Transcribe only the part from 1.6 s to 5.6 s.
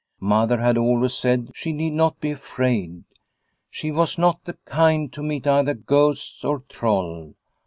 need not be afraid, she was not the kind to meet